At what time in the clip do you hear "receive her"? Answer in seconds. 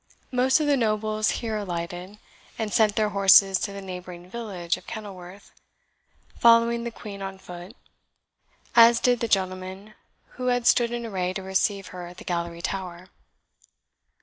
11.43-12.07